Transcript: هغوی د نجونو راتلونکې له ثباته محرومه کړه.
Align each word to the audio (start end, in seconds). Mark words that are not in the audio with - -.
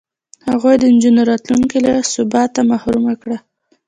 هغوی 0.49 0.75
د 0.79 0.83
نجونو 0.95 1.21
راتلونکې 1.31 1.77
له 1.87 1.93
ثباته 2.13 2.61
محرومه 2.71 3.13
کړه. 3.21 3.37